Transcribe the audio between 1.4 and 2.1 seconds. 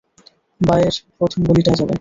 গলিটায় যাবে।